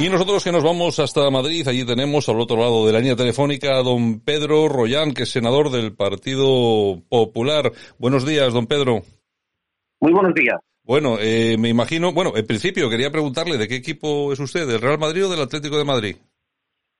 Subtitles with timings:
[0.00, 3.16] Y nosotros que nos vamos hasta Madrid, allí tenemos al otro lado de la línea
[3.16, 7.70] telefónica a don Pedro Royán, que es senador del Partido Popular.
[7.98, 9.02] Buenos días, don Pedro.
[10.00, 10.58] Muy buenos días.
[10.84, 14.80] Bueno, eh, me imagino, bueno, en principio quería preguntarle de qué equipo es usted, del
[14.80, 16.16] Real Madrid o del Atlético de Madrid.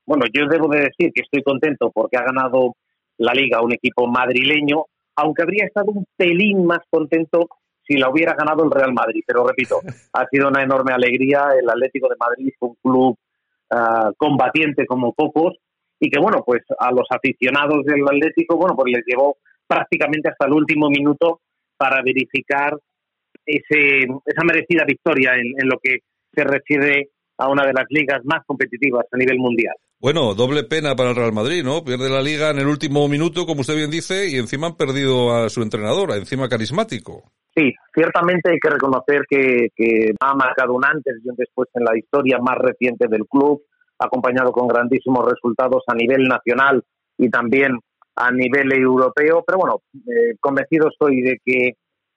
[0.05, 2.77] Bueno, yo debo de decir que estoy contento porque ha ganado
[3.17, 4.85] la liga un equipo madrileño,
[5.17, 7.49] aunque habría estado un pelín más contento
[7.91, 9.25] si la hubiera ganado el Real Madrid.
[9.27, 9.81] Pero repito,
[10.13, 11.49] ha sido una enorme alegría.
[11.61, 13.17] El Atlético de Madrid es un club
[13.71, 15.57] ah, combatiente como pocos
[15.99, 20.47] y que, bueno, pues a los aficionados del Atlético, bueno, pues les llevó prácticamente hasta
[20.47, 21.41] el último minuto
[21.77, 22.79] para verificar
[23.45, 25.99] ese, esa merecida victoria en lo que
[26.33, 29.75] se refiere a una de las ligas más competitivas a nivel mundial.
[29.99, 31.83] Bueno, doble pena para el Real Madrid, ¿no?
[31.83, 35.35] Pierde la liga en el último minuto, como usted bien dice, y encima han perdido
[35.35, 37.33] a su entrenador, encima carismático.
[37.55, 39.69] Sí, ciertamente hay que reconocer que,
[40.21, 43.63] ha marcado un antes y un después en la historia más reciente del club,
[43.99, 46.83] acompañado con grandísimos resultados a nivel nacional
[47.19, 47.79] y también
[48.17, 49.43] a nivel europeo.
[49.47, 51.73] Pero bueno, eh, convencido estoy de que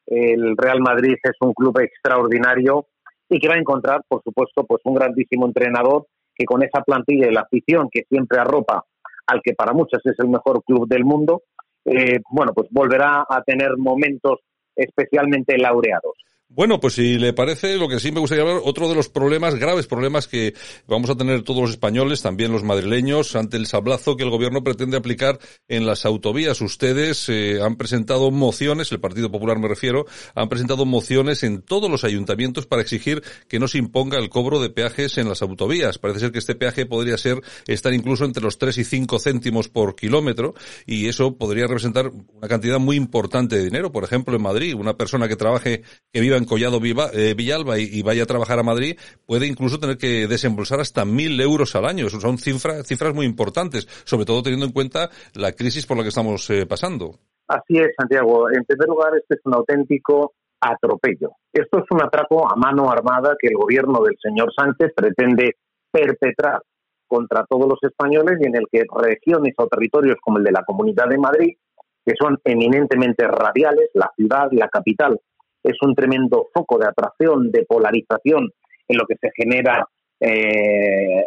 [0.06, 2.88] el Real Madrid es un club extraordinario
[3.34, 7.28] y que va a encontrar, por supuesto, pues un grandísimo entrenador que con esa plantilla
[7.28, 8.86] y la afición que siempre arropa
[9.28, 11.44] al que para muchos es el mejor club del mundo,
[11.86, 14.40] eh, bueno, pues volverá a tener momentos
[14.76, 16.14] especialmente laureados.
[16.56, 19.56] Bueno, pues si le parece, lo que sí me gustaría hablar, otro de los problemas,
[19.56, 20.54] graves problemas que
[20.86, 24.64] vamos a tener todos los españoles, también los madrileños, ante el sablazo que el gobierno
[24.64, 26.62] pretende aplicar en las autovías.
[26.62, 31.90] Ustedes eh, han presentado mociones, el Partido Popular me refiero, han presentado mociones en todos
[31.90, 35.98] los ayuntamientos para exigir que no se imponga el cobro de peajes en las autovías.
[35.98, 39.70] Parece ser que este peaje podría ser, estar incluso entre los 3 y 5 céntimos
[39.70, 40.54] por kilómetro
[40.86, 43.92] y eso podría representar una cantidad muy importante de dinero.
[43.92, 45.82] Por ejemplo, en Madrid, una persona que trabaje,
[46.12, 49.98] que viva en Collado eh, Villalba y, vaya a trabajar a Madrid, puede incluso tener
[49.98, 52.08] que desembolsar hasta mil euros al año.
[52.08, 56.04] Eso son cifras, cifras muy importantes, sobre todo teniendo en cuenta la crisis por la
[56.04, 57.16] que estamos eh, pasando.
[57.48, 58.50] Así es, Santiago.
[58.50, 61.32] En primer lugar, este es un auténtico atropello.
[61.52, 65.58] Esto es un atraco a mano armada que el gobierno del señor Sánchez pretende
[65.92, 66.62] perpetrar
[67.08, 70.64] contra todos los españoles y en el que regiones o territorios como el de la
[70.64, 71.58] Comunidad de Madrid,
[72.06, 75.20] que son eminentemente radiales, la ciudad, la capital
[75.64, 78.52] es un tremendo foco de atracción, de polarización
[78.88, 79.88] en lo que se genera
[80.20, 81.26] eh,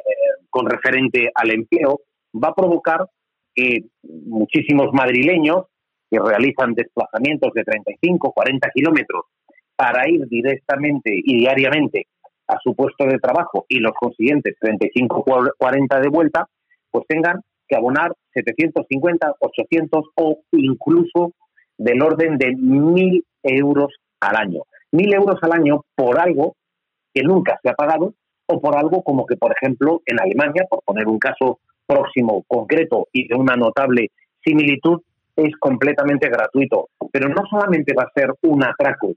[0.50, 2.00] con referente al empleo,
[2.34, 3.06] va a provocar
[3.54, 5.64] que muchísimos madrileños
[6.10, 9.24] que realizan desplazamientos de 35, 40 kilómetros
[9.74, 12.06] para ir directamente y diariamente
[12.48, 15.24] a su puesto de trabajo y los consiguientes 35,
[15.58, 16.46] 40 de vuelta,
[16.90, 21.32] pues tengan que abonar 750, 800 o incluso
[21.76, 24.62] del orden de 1.000 euros al año.
[24.92, 26.56] Mil euros al año por algo
[27.12, 28.14] que nunca se ha pagado
[28.46, 33.08] o por algo como que, por ejemplo, en Alemania, por poner un caso próximo, concreto
[33.12, 34.10] y de una notable
[34.44, 35.00] similitud,
[35.34, 36.88] es completamente gratuito.
[37.12, 39.12] Pero no solamente va a ser un atraco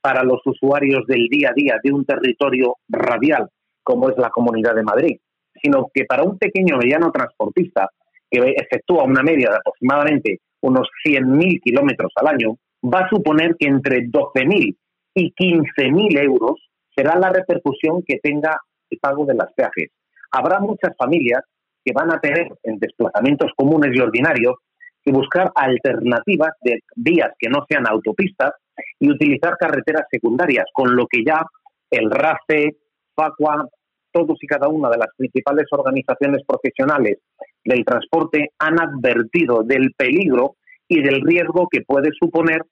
[0.00, 3.48] para los usuarios del día a día de un territorio radial
[3.82, 5.18] como es la Comunidad de Madrid,
[5.62, 7.88] sino que para un pequeño mediano transportista
[8.30, 13.66] que efectúa una media de aproximadamente unos 100.000 kilómetros al año, va a suponer que
[13.66, 14.76] entre 12.000
[15.14, 16.60] y 15.000 euros
[16.94, 18.58] será la repercusión que tenga
[18.90, 19.90] el pago de las peajes.
[20.30, 21.42] Habrá muchas familias
[21.84, 24.54] que van a tener en desplazamientos comunes y ordinarios
[25.02, 28.52] que buscar alternativas de vías que no sean autopistas
[28.98, 31.42] y utilizar carreteras secundarias, con lo que ya
[31.90, 32.76] el RACE,
[33.14, 33.68] FACUA,
[34.10, 37.18] todos y cada una de las principales organizaciones profesionales
[37.64, 40.56] del transporte han advertido del peligro
[40.88, 42.62] y del riesgo que puede suponer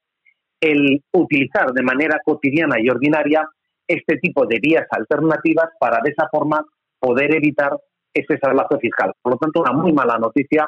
[0.61, 3.47] el utilizar de manera cotidiana y ordinaria
[3.87, 6.65] este tipo de vías alternativas para de esa forma
[6.99, 7.75] poder evitar
[8.13, 9.11] ese salazo fiscal.
[9.21, 10.67] Por lo tanto, una muy mala noticia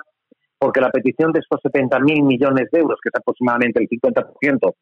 [0.57, 4.73] porque la petición de estos 70.000 millones de euros, que es aproximadamente el 50%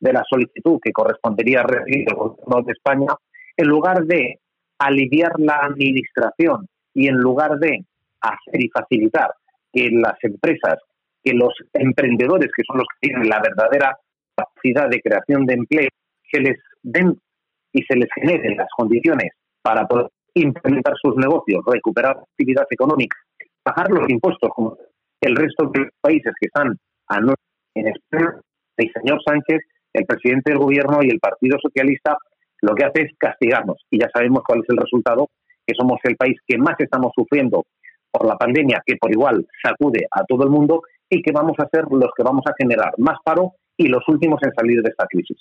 [0.00, 3.08] de la solicitud que correspondería a recibir el gobierno de España,
[3.56, 4.40] en lugar de
[4.78, 7.84] aliviar la administración y en lugar de
[8.20, 9.30] hacer y facilitar
[9.72, 10.78] que las empresas,
[11.26, 13.98] que los emprendedores, que son los que tienen la verdadera
[14.36, 15.88] capacidad de creación de empleo,
[16.30, 17.18] se les den
[17.72, 23.16] y se les generen las condiciones para poder implementar sus negocios, recuperar actividad económica,
[23.64, 24.76] bajar los impuestos como
[25.20, 26.76] el resto de los países que están
[27.74, 28.40] en España,
[28.76, 29.60] El señor Sánchez,
[29.94, 32.16] el presidente del gobierno y el Partido Socialista
[32.62, 33.78] lo que hace es castigarnos.
[33.90, 35.28] Y ya sabemos cuál es el resultado,
[35.66, 37.64] que somos el país que más estamos sufriendo
[38.10, 41.68] por la pandemia, que por igual sacude a todo el mundo y que vamos a
[41.68, 45.06] ser los que vamos a generar más paro y los últimos en salir de esta
[45.06, 45.36] crisis.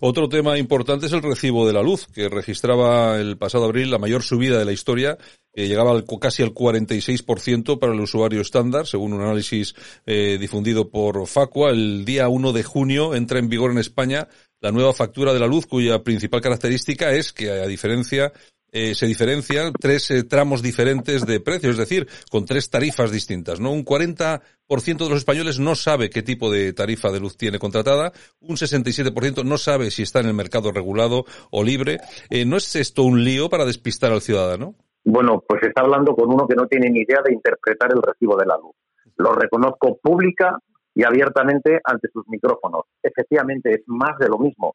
[0.00, 3.98] Otro tema importante es el recibo de la luz, que registraba el pasado abril la
[3.98, 5.18] mayor subida de la historia,
[5.52, 9.74] llegaba al, casi al 46% para el usuario estándar, según un análisis
[10.06, 11.70] eh, difundido por Facua.
[11.70, 14.28] El día 1 de junio entra en vigor en España
[14.60, 18.32] la nueva factura de la luz, cuya principal característica es que, a diferencia
[18.76, 23.58] eh, se diferencian tres eh, tramos diferentes de precios, es decir, con tres tarifas distintas,
[23.58, 23.72] ¿no?
[23.72, 28.12] Un 40% de los españoles no sabe qué tipo de tarifa de luz tiene contratada,
[28.38, 32.00] un 67% no sabe si está en el mercado regulado o libre.
[32.28, 34.74] Eh, ¿No es esto un lío para despistar al ciudadano?
[35.06, 38.36] Bueno, pues está hablando con uno que no tiene ni idea de interpretar el recibo
[38.36, 38.74] de la luz.
[39.16, 40.58] Lo reconozco pública
[40.94, 42.82] y abiertamente ante sus micrófonos.
[43.02, 44.74] Efectivamente, es más de lo mismo.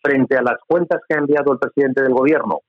[0.00, 2.60] Frente a las cuentas que ha enviado el presidente del gobierno,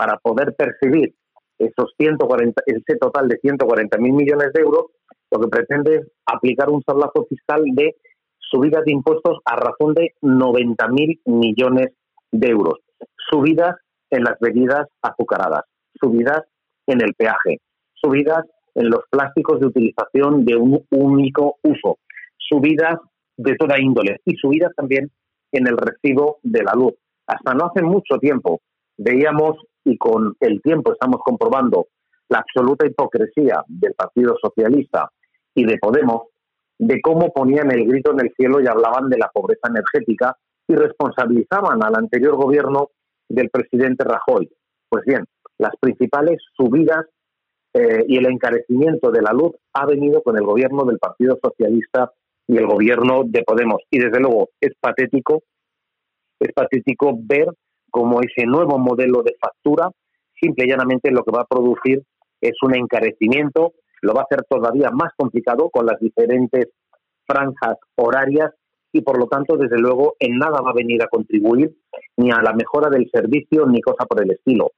[0.00, 1.14] para poder percibir
[1.58, 4.86] esos 140, ese total de 140 mil millones de euros,
[5.30, 7.96] lo que pretende es aplicar un sablazo fiscal de
[8.38, 11.90] subidas de impuestos a razón de 90 mil millones
[12.32, 12.78] de euros.
[13.30, 13.76] Subidas
[14.08, 15.64] en las bebidas azucaradas,
[16.00, 16.44] subidas
[16.86, 17.58] en el peaje,
[17.92, 21.98] subidas en los plásticos de utilización de un único uso,
[22.38, 22.96] subidas
[23.36, 25.10] de toda índole y subidas también
[25.52, 26.94] en el recibo de la luz.
[27.26, 28.62] Hasta no hace mucho tiempo
[28.96, 31.88] veíamos y con el tiempo estamos comprobando
[32.28, 35.10] la absoluta hipocresía del Partido Socialista
[35.54, 36.22] y de Podemos
[36.78, 40.34] de cómo ponían el grito en el cielo y hablaban de la pobreza energética
[40.66, 42.88] y responsabilizaban al anterior gobierno
[43.28, 44.50] del presidente Rajoy.
[44.88, 45.24] Pues bien,
[45.58, 47.04] las principales subidas
[47.74, 52.12] eh, y el encarecimiento de la luz ha venido con el gobierno del Partido Socialista
[52.46, 53.82] y el gobierno de Podemos.
[53.90, 55.42] Y desde luego es patético,
[56.40, 57.48] es patético ver
[57.90, 59.90] como ese nuevo modelo de factura,
[60.40, 62.02] simple y llanamente lo que va a producir
[62.40, 66.68] es un encarecimiento, lo va a hacer todavía más complicado con las diferentes
[67.26, 68.52] franjas horarias
[68.92, 71.70] y por lo tanto, desde luego, en nada va a venir a contribuir
[72.16, 74.72] ni a la mejora del servicio ni cosa por el estilo.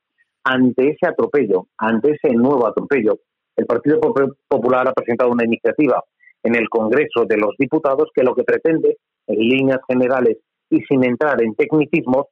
[0.44, 3.20] Ante ese atropello, ante ese nuevo atropello,
[3.56, 4.00] el Partido
[4.48, 6.02] Popular ha presentado una iniciativa
[6.42, 10.38] en el Congreso de los Diputados que lo que pretende, en líneas generales
[10.68, 12.26] y sin entrar en tecnicismos,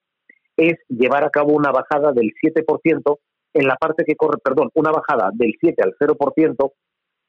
[0.61, 3.17] es llevar a cabo una bajada del 7%
[3.55, 6.73] en la parte que corre, perdón, una bajada del 7 al 0%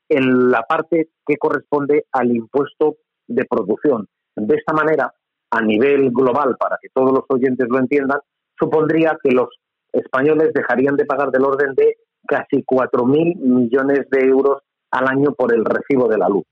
[0.10, 2.98] en la parte que corresponde al impuesto
[3.28, 4.08] de producción.
[4.36, 5.14] De esta manera,
[5.50, 8.20] a nivel global, para que todos los oyentes lo entiendan,
[8.60, 9.48] supondría que los
[9.94, 11.96] españoles dejarían de pagar del orden de
[12.28, 14.60] casi 4.000 millones de euros
[14.92, 16.44] al año por el recibo de la luz.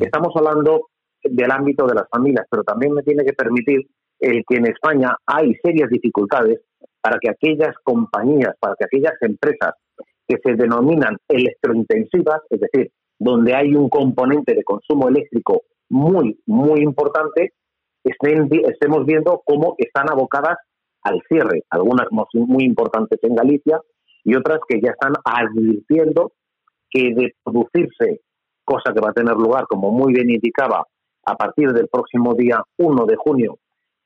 [0.00, 0.88] Estamos hablando
[1.22, 3.86] del ámbito de las familias, pero también me tiene que permitir
[4.20, 6.60] el que en España hay serias dificultades
[7.00, 9.74] para que aquellas compañías, para que aquellas empresas
[10.26, 16.80] que se denominan electrointensivas, es decir, donde hay un componente de consumo eléctrico muy, muy
[16.80, 17.52] importante,
[18.02, 20.56] estén, estemos viendo cómo están abocadas
[21.02, 23.80] al cierre, algunas muy importantes en Galicia
[24.24, 26.32] y otras que ya están advirtiendo
[26.90, 28.22] que de producirse,
[28.64, 30.86] cosa que va a tener lugar, como muy bien indicaba,
[31.26, 33.58] a partir del próximo día 1 de junio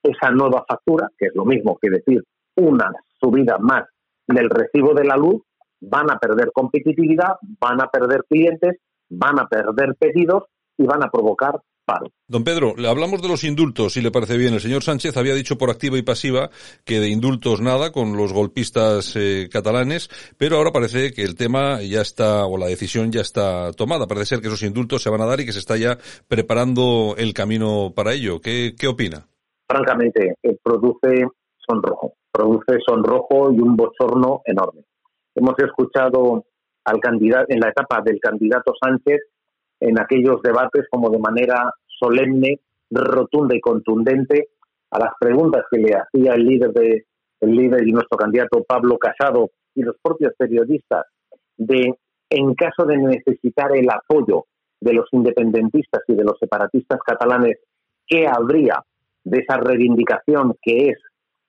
[0.03, 2.23] esa nueva factura, que es lo mismo que decir
[2.57, 3.85] una subida más
[4.27, 5.43] del recibo de la luz,
[5.81, 8.79] van a perder competitividad, van a perder clientes,
[9.09, 10.45] van a perder pedidos
[10.77, 12.13] y van a provocar paro.
[12.27, 14.53] Don Pedro, le hablamos de los indultos, si le parece bien.
[14.53, 16.51] El señor Sánchez había dicho por activa y pasiva
[16.85, 21.81] que de indultos nada con los golpistas eh, catalanes, pero ahora parece que el tema
[21.81, 24.07] ya está, o la decisión ya está tomada.
[24.07, 27.15] Parece ser que esos indultos se van a dar y que se está ya preparando
[27.17, 28.41] el camino para ello.
[28.41, 29.27] ¿Qué, qué opina?
[29.69, 34.83] Francamente, eh, produce sonrojo, produce sonrojo y un bochorno enorme.
[35.35, 36.45] Hemos escuchado
[36.85, 39.21] al candidato, en la etapa del candidato Sánchez,
[39.81, 42.61] en aquellos debates como de manera solemne,
[42.91, 44.49] rotunda y contundente
[44.91, 47.05] a las preguntas que le hacía el líder de
[47.41, 51.05] el líder y nuestro candidato Pablo Casado y los propios periodistas
[51.57, 51.95] de
[52.31, 54.47] en caso de necesitar el apoyo
[54.81, 57.59] de los independentistas y de los separatistas catalanes,
[58.07, 58.83] ¿qué habría
[59.29, 60.99] de esa reivindicación que es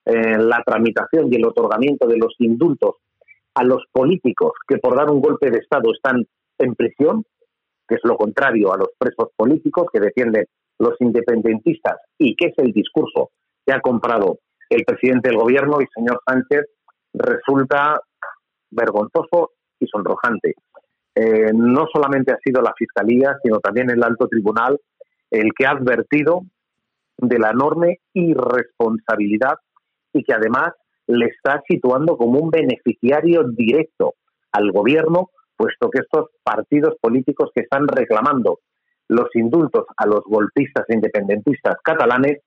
[0.06, 2.96] eh, la tramitación y el otorgamiento de los indultos
[3.56, 6.26] a los políticos que por dar un golpe de Estado están
[6.58, 7.24] en prisión,
[7.88, 10.46] que es lo contrario a los presos políticos que defienden
[10.78, 13.32] los independentistas y que es el discurso
[13.66, 16.66] que ha comprado el presidente del gobierno y señor Sánchez,
[17.14, 18.00] resulta
[18.72, 20.54] vergonzoso y sonrojante.
[21.16, 24.80] Eh, no solamente ha sido la Fiscalía, sino también el alto tribunal
[25.32, 26.44] el que ha advertido
[27.22, 29.56] de la enorme irresponsabilidad
[30.14, 30.74] y que además
[31.08, 34.14] le está situando como un beneficiario directo
[34.52, 38.60] al gobierno, puesto que estos partidos políticos que están reclamando
[39.08, 42.42] los indultos a los golpistas e independentistas catalanes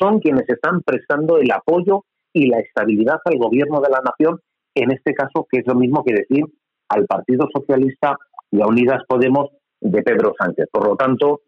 [0.00, 4.40] son quienes están prestando el apoyo y la estabilidad al gobierno de la nación,
[4.74, 6.44] en este caso, que es lo mismo que decir
[6.88, 8.16] al Partido Socialista
[8.50, 10.66] y a Unidas Podemos de Pedro Sánchez.
[10.72, 11.40] Por lo tanto,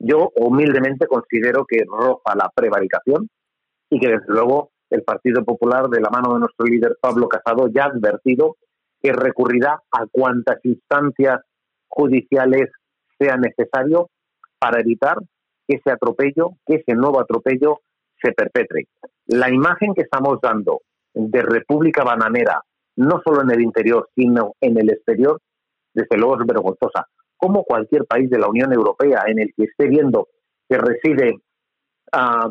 [0.00, 3.28] yo humildemente considero que roza la prevaricación
[3.90, 7.68] y que desde luego el Partido Popular, de la mano de nuestro líder Pablo Casado,
[7.68, 8.56] ya ha advertido
[9.02, 11.40] que recurrirá a cuantas instancias
[11.88, 12.70] judiciales
[13.18, 14.08] sea necesario
[14.58, 15.18] para evitar
[15.66, 17.80] que ese atropello, que ese nuevo atropello
[18.22, 18.88] se perpetre.
[19.26, 20.80] La imagen que estamos dando
[21.14, 22.62] de República Bananera,
[22.96, 25.40] no solo en el interior, sino en el exterior,
[25.94, 27.06] desde luego es vergonzosa.
[27.40, 30.28] Como cualquier país de la Unión Europea en el que esté viendo
[30.68, 31.34] que reside
[32.12, 32.50] uh,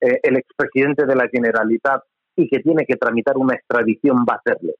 [0.00, 2.02] el expresidente de la Generalitat
[2.36, 4.72] y que tiene que tramitar una extradición, va a hacerlo.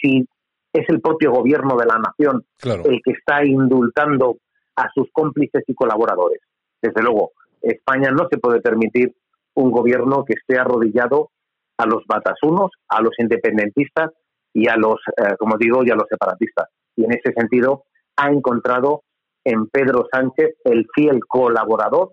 [0.00, 0.26] Si
[0.72, 4.36] es el propio gobierno de la nación el que está indultando
[4.76, 6.40] a sus cómplices y colaboradores.
[6.80, 9.14] Desde luego, España no se puede permitir
[9.54, 11.30] un gobierno que esté arrodillado
[11.76, 14.10] a los batasunos, a los independentistas
[14.52, 16.68] y a los, eh, como digo, y a los separatistas.
[16.96, 17.84] Y en ese sentido
[18.20, 19.02] ha encontrado
[19.44, 22.12] en Pedro Sánchez el fiel colaborador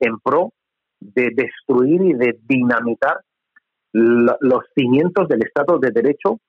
[0.00, 0.52] en pro
[1.00, 3.20] de destruir y de dinamitar
[3.92, 6.40] los cimientos del Estado de Derecho,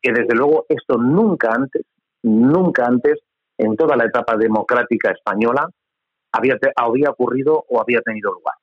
[0.00, 1.82] que desde luego esto nunca antes,
[2.22, 3.18] nunca antes,
[3.58, 5.68] en toda la etapa democrática española,
[6.32, 8.54] había, había ocurrido o había tenido lugar.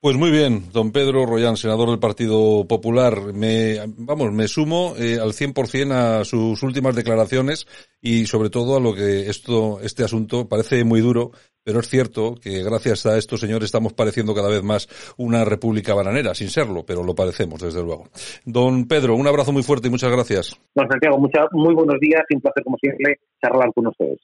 [0.00, 3.32] Pues muy bien, don Pedro Royán, senador del Partido Popular.
[3.34, 7.66] Me, vamos, me sumo eh, al 100% a sus últimas declaraciones
[8.00, 11.32] y sobre todo a lo que esto, este asunto parece muy duro,
[11.64, 15.94] pero es cierto que gracias a estos señores estamos pareciendo cada vez más una república
[15.94, 18.08] bananera, sin serlo, pero lo parecemos, desde luego.
[18.44, 20.60] Don Pedro, un abrazo muy fuerte y muchas gracias.
[20.76, 24.20] Don Santiago, muy buenos días y un placer como siempre charlar con ustedes.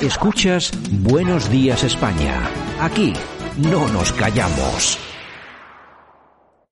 [0.00, 0.70] Escuchas
[1.02, 2.48] Buenos Días España.
[2.80, 3.12] Aquí
[3.60, 4.98] no nos callamos.